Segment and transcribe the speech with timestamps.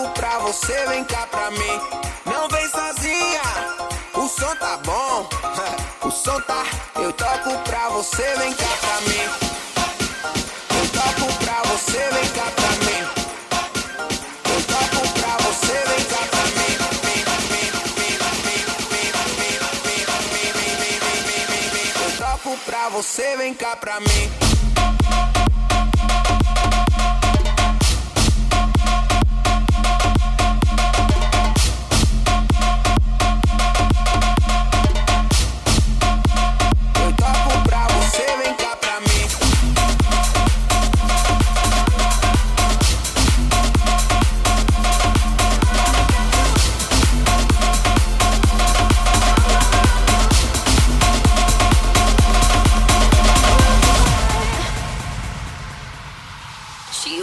[0.00, 1.80] toco pra você, vem cá pra mim.
[2.24, 3.42] Não vem sozinha,
[4.14, 5.28] o som tá bom,
[6.06, 6.64] o som tá.
[6.96, 9.28] Eu toco pra você, vem cá pra mim.
[10.78, 13.00] Eu toco pra você, vem cá pra mim.
[14.44, 16.78] Eu toco pra você, vem cá pra mim.
[22.04, 24.49] Eu toco pra você, vem cá pra mim.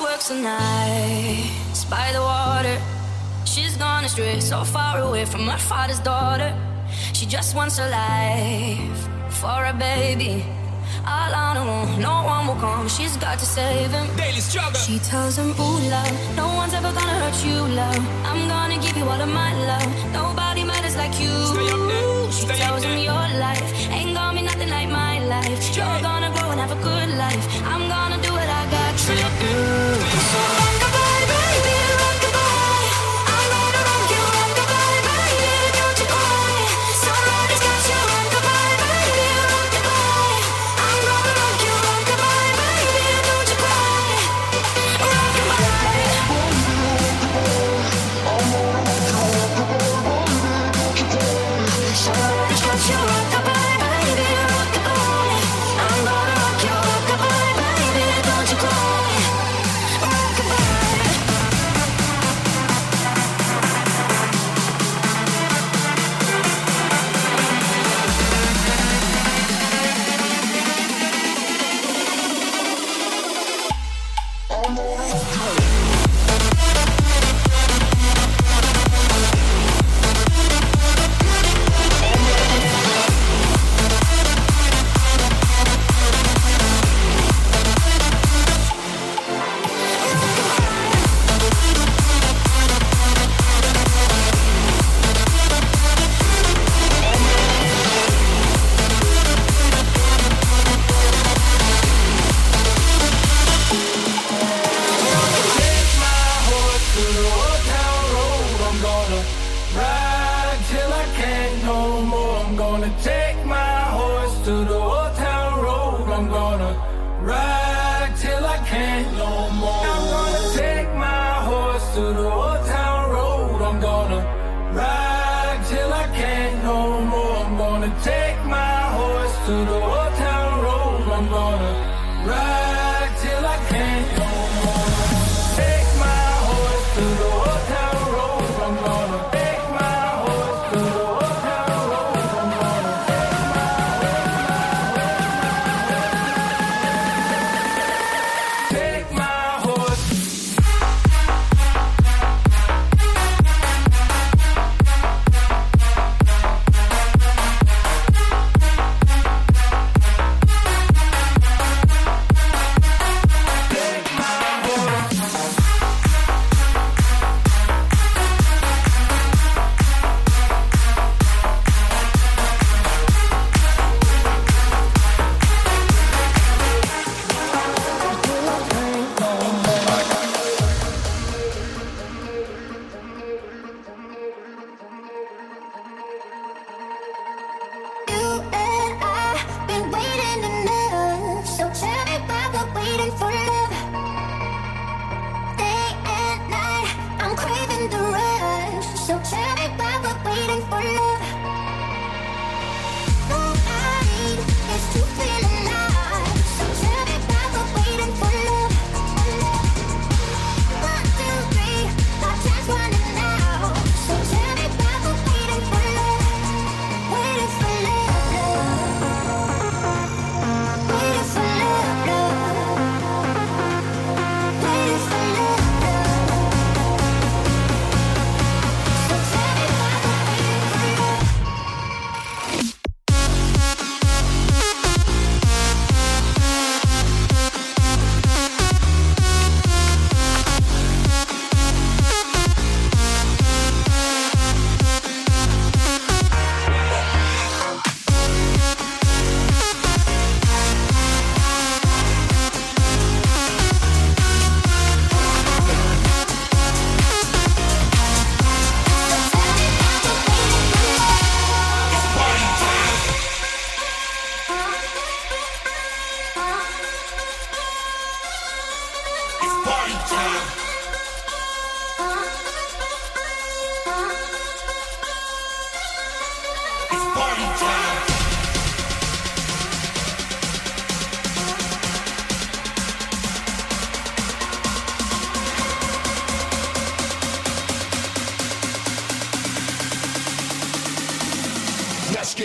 [0.09, 1.51] works at night,
[1.89, 2.77] by the water.
[3.45, 6.51] She's gone astray, so far away from her father's daughter.
[7.13, 8.99] She just wants a life
[9.41, 10.45] for a baby.
[11.05, 12.87] All on her own, no one will come.
[12.87, 14.07] She's got to save him.
[14.15, 14.79] Daily struggle.
[14.79, 18.03] She tells him, Ooh, love, no one's ever gonna hurt you, love.
[18.29, 19.89] I'm gonna give you all of my love.
[20.13, 21.35] Nobody matters like you.
[22.31, 23.67] She tells him, Your life
[23.97, 25.75] ain't gonna be nothing like my life.
[25.75, 27.43] You're gonna grow and have a good life.
[27.71, 29.86] I'm gonna do what I got to do.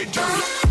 [0.04, 0.61] get dirty.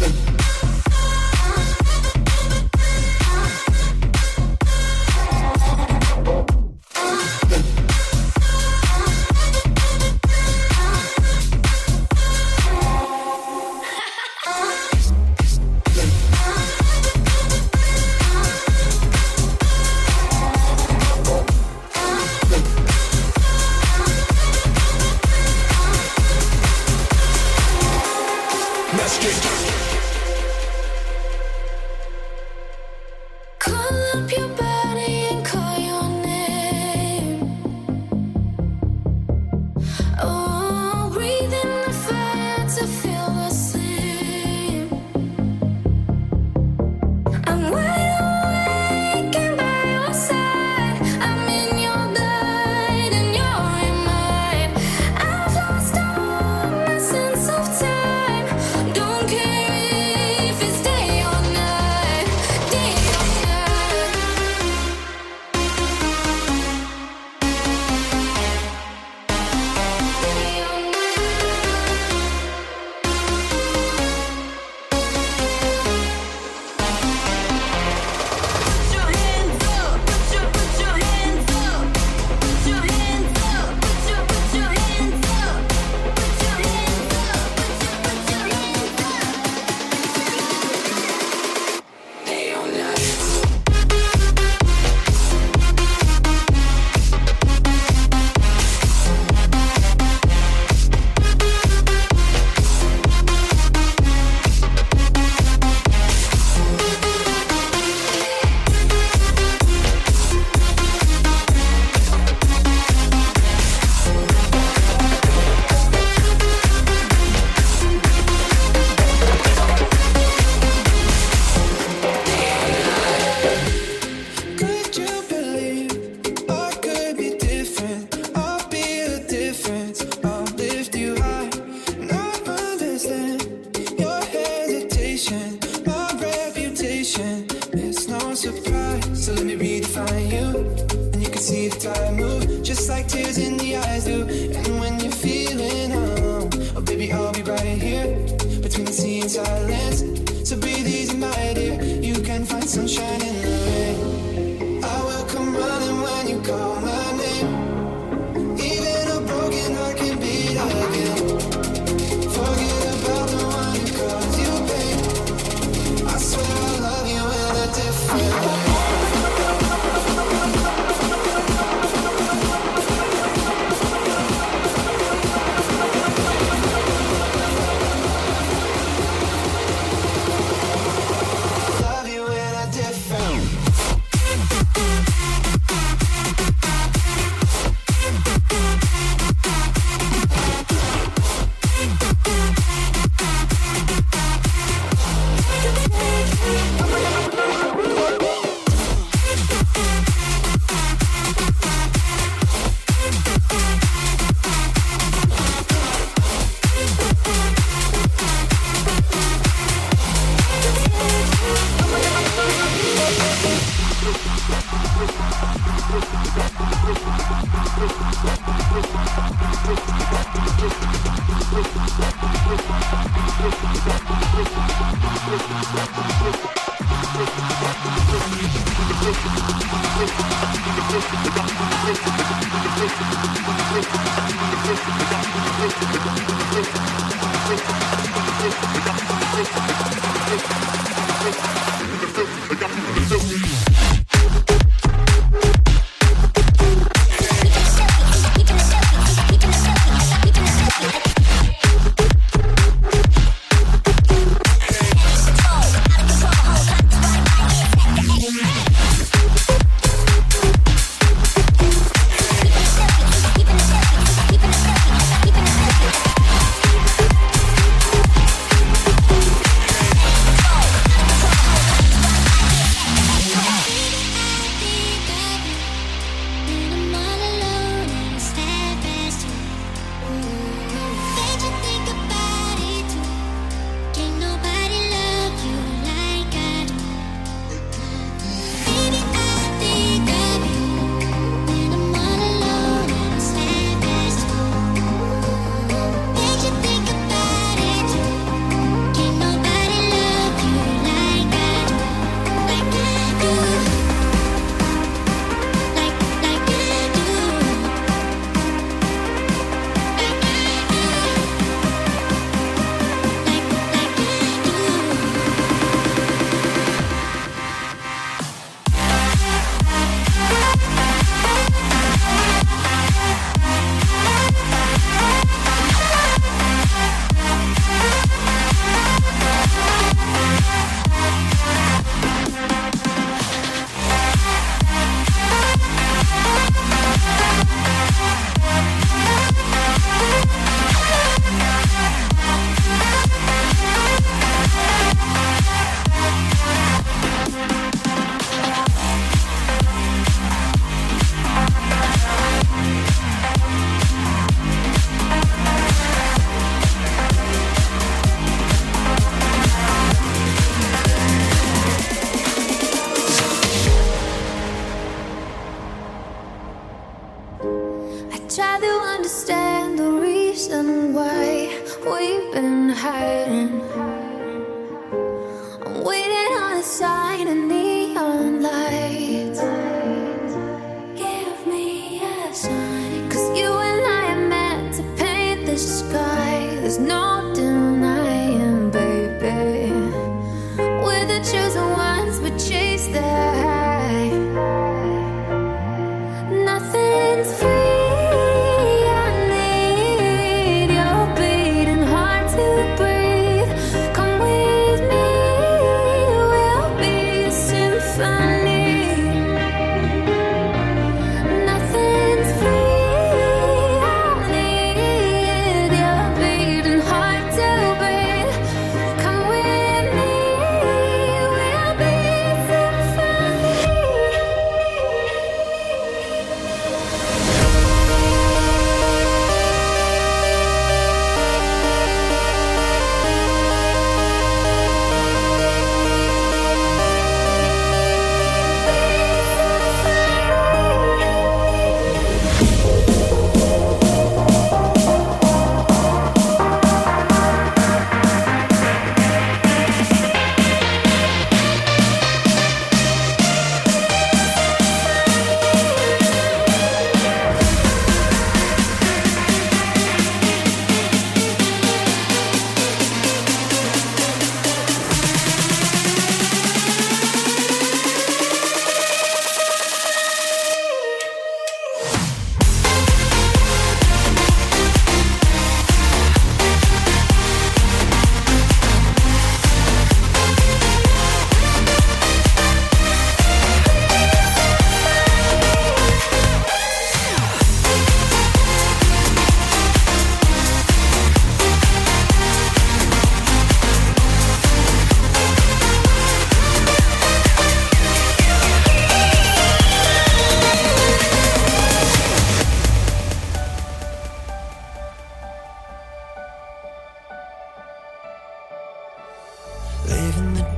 [143.12, 143.51] Control.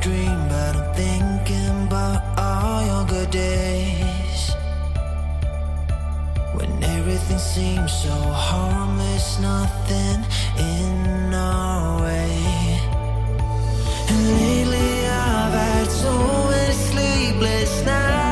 [0.03, 4.51] dream, but I'm thinking about all your good days.
[6.57, 8.11] When everything seems so
[8.49, 10.19] harmless, nothing
[10.59, 12.81] in our way.
[14.09, 16.13] And lately I've had so
[16.49, 18.22] many sleepless nights.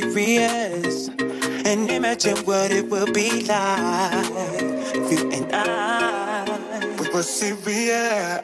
[0.00, 4.30] serious and imagine what it would be like.
[5.10, 8.38] You and I, we were serious.